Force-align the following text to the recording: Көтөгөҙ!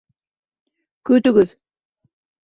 Көтөгөҙ! 1.09 1.53